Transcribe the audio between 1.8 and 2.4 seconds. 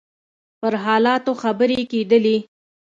کېدلې.